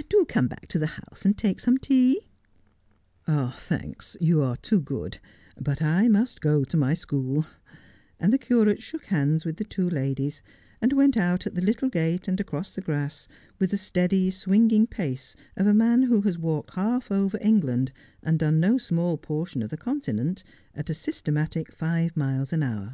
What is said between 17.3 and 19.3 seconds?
England and done no small